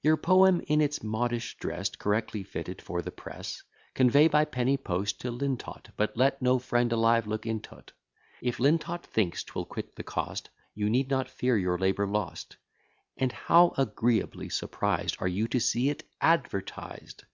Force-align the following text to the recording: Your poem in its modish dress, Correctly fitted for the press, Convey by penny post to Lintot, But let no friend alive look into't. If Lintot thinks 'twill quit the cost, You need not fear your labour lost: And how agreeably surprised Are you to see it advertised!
Your 0.00 0.16
poem 0.16 0.60
in 0.68 0.80
its 0.80 1.02
modish 1.02 1.56
dress, 1.58 1.88
Correctly 1.88 2.44
fitted 2.44 2.80
for 2.80 3.02
the 3.02 3.10
press, 3.10 3.64
Convey 3.94 4.28
by 4.28 4.44
penny 4.44 4.76
post 4.76 5.20
to 5.22 5.32
Lintot, 5.32 5.90
But 5.96 6.16
let 6.16 6.40
no 6.40 6.60
friend 6.60 6.92
alive 6.92 7.26
look 7.26 7.46
into't. 7.46 7.90
If 8.40 8.60
Lintot 8.60 9.04
thinks 9.04 9.42
'twill 9.42 9.64
quit 9.64 9.96
the 9.96 10.04
cost, 10.04 10.50
You 10.76 10.88
need 10.88 11.10
not 11.10 11.28
fear 11.28 11.56
your 11.58 11.78
labour 11.78 12.06
lost: 12.06 12.58
And 13.16 13.32
how 13.32 13.74
agreeably 13.76 14.48
surprised 14.50 15.16
Are 15.18 15.26
you 15.26 15.48
to 15.48 15.58
see 15.58 15.88
it 15.90 16.04
advertised! 16.20 17.24